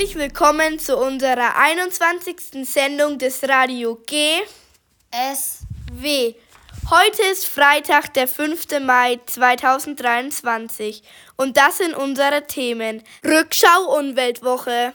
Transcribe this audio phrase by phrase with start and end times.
[0.00, 2.66] Herzlich willkommen zu unserer 21.
[2.66, 4.40] Sendung des Radio G
[5.10, 5.58] S.
[5.92, 6.34] W.
[6.88, 8.80] Heute ist Freitag, der 5.
[8.80, 11.02] Mai 2023
[11.36, 13.02] und das sind unsere Themen.
[13.22, 14.94] Rückschau Umweltwoche,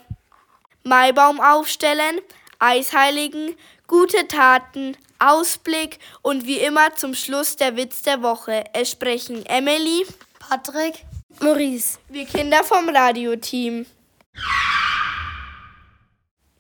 [0.81, 2.19] Maibaum aufstellen,
[2.57, 8.63] Eisheiligen, gute Taten, Ausblick und wie immer zum Schluss der Witz der Woche.
[8.73, 10.03] Es sprechen Emily,
[10.39, 11.05] Patrick,
[11.41, 13.85] Maurice, wir Kinder vom Radioteam.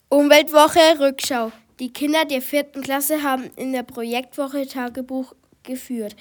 [0.09, 1.51] Umweltwoche Rückschau.
[1.79, 5.33] Die Kinder der vierten Klasse haben in der Projektwoche Tagebuch
[5.63, 6.15] geführt,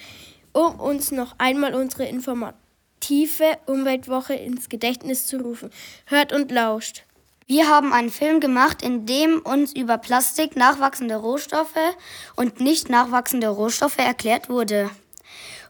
[0.54, 5.68] um uns noch einmal unsere informative Umweltwoche ins Gedächtnis zu rufen.
[6.06, 7.04] Hört und lauscht.
[7.46, 11.94] Wir haben einen Film gemacht, in dem uns über Plastik, nachwachsende Rohstoffe
[12.36, 14.90] und nicht nachwachsende Rohstoffe erklärt wurde.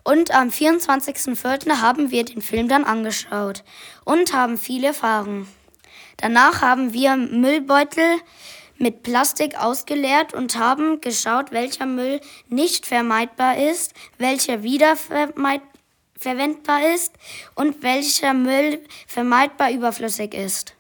[0.05, 1.81] Und am 24.04.
[1.81, 3.65] haben wir den Film dann angeschaut
[4.05, 5.49] und haben viel erfahren.
[6.17, 8.21] Danach haben wir Müllbeutel
[8.79, 17.13] mit Plastik ausgeleert und haben geschaut, welcher Müll nicht vermeidbar ist, welcher wiederverwendbar ist
[17.55, 20.75] und welcher Müll vermeidbar überflüssig ist.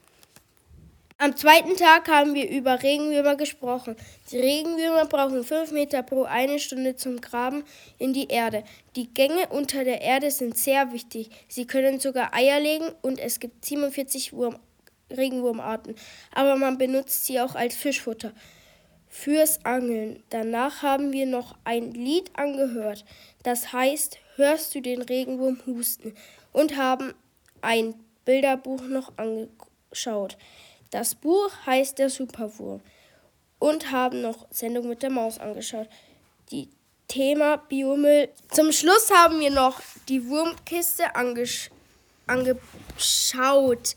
[1.16, 3.94] Am zweiten Tag haben wir über Regenwürmer gesprochen.
[4.32, 7.62] Die Regenwürmer brauchen fünf Meter pro eine Stunde zum Graben
[7.98, 8.64] in die Erde.
[8.96, 11.30] Die Gänge unter der Erde sind sehr wichtig.
[11.48, 14.58] Sie können sogar Eier legen und es gibt 47 Wurm
[15.10, 15.94] Regenwurmarten,
[16.33, 18.33] aber man benutzt sie auch als Fischfutter
[19.08, 20.22] fürs Angeln.
[20.30, 23.05] Danach haben wir noch ein Lied angehört,
[23.42, 26.12] das heißt Hörst du den Regenwurm husten
[26.52, 27.14] und haben
[27.61, 30.36] ein Bilderbuch noch angeschaut.
[30.91, 32.80] Das Buch heißt Der Superwurm
[33.61, 35.89] und haben noch Sendung mit der Maus angeschaut.
[36.50, 36.68] Die
[37.08, 38.28] Thema Biomüll.
[38.50, 41.70] Zum Schluss haben wir noch die Wurmkiste angesch
[42.27, 43.96] angeschaut,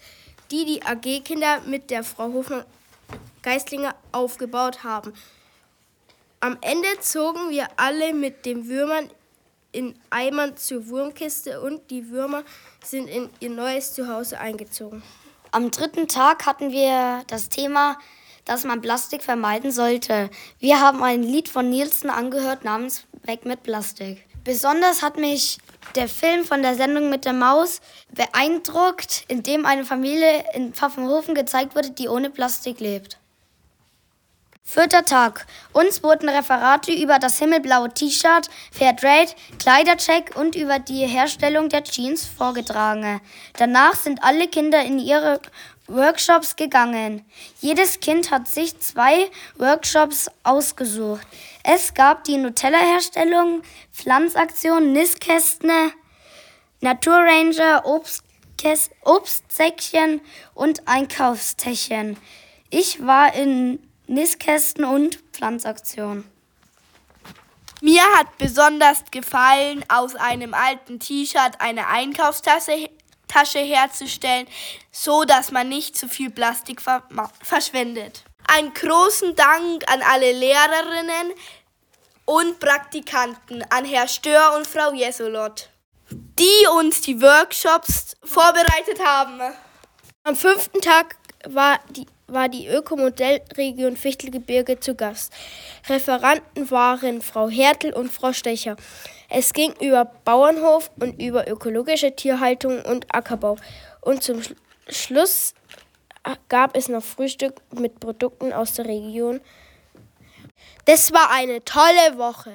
[0.52, 5.14] die die AG-Kinder mit der Frau Hofmann-Geistlinger aufgebaut haben.
[6.40, 9.10] Am Ende zogen wir alle mit den Würmern
[9.72, 12.44] in Eimern zur Wurmkiste und die Würmer
[12.84, 15.04] sind in ihr neues Zuhause eingezogen.
[15.52, 17.98] Am dritten Tag hatten wir das Thema,
[18.46, 20.30] dass man Plastik vermeiden sollte.
[20.60, 24.27] Wir haben ein Lied von Nielsen angehört namens Weg mit Plastik.
[24.48, 25.58] Besonders hat mich
[25.96, 27.82] der Film von der Sendung mit der Maus
[28.16, 33.18] beeindruckt, in dem eine Familie in Pfaffenhofen gezeigt wurde, die ohne Plastik lebt.
[34.64, 35.46] Vierter Tag.
[35.74, 42.24] Uns wurden Referate über das himmelblaue T-Shirt, Fairtrade, Kleidercheck und über die Herstellung der Jeans
[42.26, 43.20] vorgetragen.
[43.58, 45.42] Danach sind alle Kinder in ihre
[45.88, 47.26] Workshops gegangen.
[47.60, 51.26] Jedes Kind hat sich zwei Workshops ausgesucht.
[51.70, 53.62] Es gab die Nutella-Herstellung,
[53.92, 55.92] Pflanzaktion, Nistkästne,
[56.80, 57.84] Naturranger,
[59.04, 60.22] Obstsäckchen
[60.54, 62.16] und Einkaufstäschchen.
[62.70, 66.24] Ich war in Nistkästen und Pflanzaktion.
[67.82, 72.90] Mir hat besonders gefallen, aus einem alten T-Shirt eine Einkaufstasche
[73.28, 74.48] Tasche herzustellen,
[74.90, 76.82] so dass man nicht zu viel Plastik
[77.44, 78.24] verschwendet.
[78.50, 81.34] Einen großen Dank an alle Lehrerinnen
[82.28, 85.70] und Praktikanten, an Herr Stör und Frau Jesolot,
[86.12, 89.40] die uns die Workshops vorbereitet haben.
[90.24, 91.16] Am fünften Tag
[91.48, 95.32] war die war die Ökomodellregion Fichtelgebirge zu Gast.
[95.88, 98.76] Referanten waren Frau Hertel und Frau Stecher.
[99.30, 103.56] Es ging über Bauernhof und über ökologische Tierhaltung und Ackerbau.
[104.02, 104.42] Und zum
[104.90, 105.54] Schluss
[106.50, 109.40] gab es noch Frühstück mit Produkten aus der Region.
[110.88, 112.54] Das war eine tolle Woche.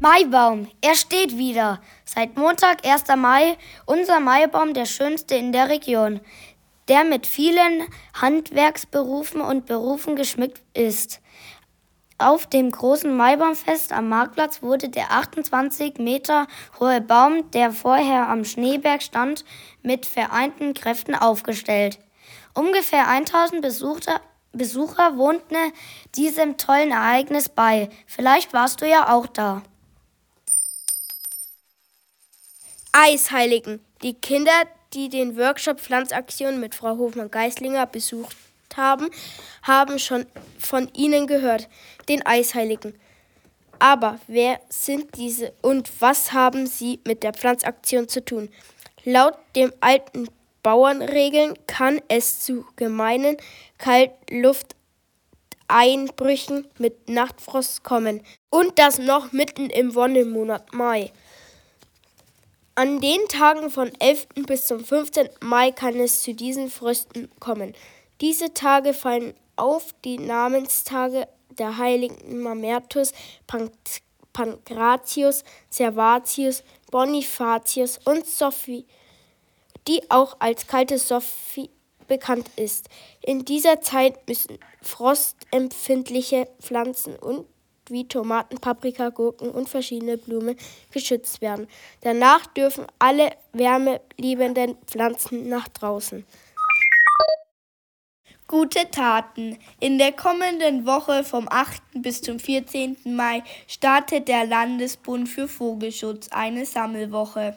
[0.00, 1.80] Maibaum, er steht wieder.
[2.04, 3.04] Seit Montag, 1.
[3.16, 6.20] Mai, unser Maibaum, der schönste in der Region
[6.88, 11.20] der mit vielen Handwerksberufen und Berufen geschmückt ist.
[12.18, 16.46] Auf dem großen Maibaumfest am Marktplatz wurde der 28 Meter
[16.80, 19.44] hohe Baum, der vorher am Schneeberg stand,
[19.82, 21.98] mit vereinten Kräften aufgestellt.
[22.54, 24.20] Ungefähr 1000 Besucher,
[24.56, 25.56] Besucher wohnten
[26.14, 27.88] diesem tollen Ereignis bei.
[28.06, 29.62] Vielleicht warst du ja auch da.
[32.92, 33.80] Eisheiligen.
[34.02, 34.52] Die Kinder
[34.96, 38.36] die den Workshop Pflanzaktion mit Frau Hofmann-Geislinger besucht
[38.76, 39.10] haben,
[39.62, 40.26] haben schon
[40.58, 41.68] von ihnen gehört,
[42.08, 42.98] den Eisheiligen.
[43.78, 48.48] Aber wer sind diese und was haben sie mit der Pflanzaktion zu tun?
[49.04, 50.28] Laut dem alten
[50.66, 53.36] Bauernregeln kann es zu gemeinen
[53.78, 58.20] Kaltlufteinbrüchen mit Nachtfrost kommen.
[58.50, 61.12] Und das noch mitten im Wonnemonat Mai.
[62.74, 64.26] An den Tagen von 11.
[64.48, 65.28] bis zum 15.
[65.40, 67.72] Mai kann es zu diesen Frösten kommen.
[68.20, 73.12] Diese Tage fallen auf die Namenstage der Heiligen Mamertus,
[74.32, 78.84] Pankratius, Servatius, Bonifatius und Sophie,
[79.88, 81.70] die auch als kalte Sophie
[82.06, 82.88] bekannt ist.
[83.22, 87.46] In dieser Zeit müssen frostempfindliche Pflanzen und
[87.88, 90.56] wie Tomaten, Paprika, Gurken und verschiedene Blumen
[90.90, 91.68] geschützt werden.
[92.00, 96.24] Danach dürfen alle wärmeliebenden Pflanzen nach draußen.
[98.48, 99.58] Gute Taten.
[99.80, 101.82] In der kommenden Woche vom 8.
[101.94, 102.96] bis zum 14.
[103.04, 107.56] Mai startet der Landesbund für Vogelschutz eine Sammelwoche.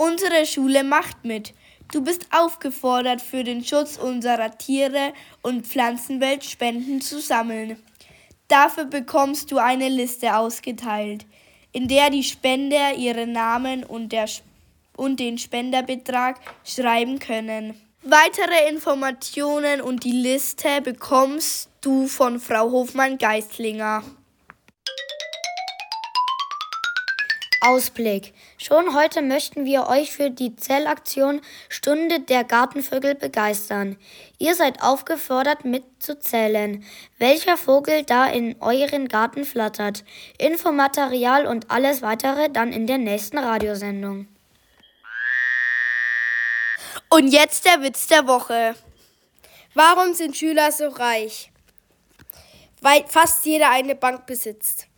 [0.00, 1.52] Unsere Schule macht mit.
[1.92, 5.12] Du bist aufgefordert, für den Schutz unserer Tiere
[5.42, 7.76] und Pflanzenwelt Spenden zu sammeln.
[8.48, 11.26] Dafür bekommst du eine Liste ausgeteilt,
[11.72, 14.24] in der die Spender ihren Namen und, der,
[14.96, 17.78] und den Spenderbetrag schreiben können.
[18.02, 24.02] Weitere Informationen und die Liste bekommst du von Frau Hofmann-Geistlinger.
[27.60, 28.32] Ausblick.
[28.56, 33.96] Schon heute möchten wir euch für die Zellaktion Stunde der Gartenvögel begeistern.
[34.38, 36.82] Ihr seid aufgefordert mitzuzählen,
[37.18, 40.04] welcher Vogel da in euren Garten flattert.
[40.38, 44.26] Infomaterial und alles weitere dann in der nächsten Radiosendung.
[47.10, 48.74] Und jetzt der Witz der Woche.
[49.74, 51.50] Warum sind Schüler so reich?
[52.80, 54.89] Weil fast jeder eine Bank besitzt.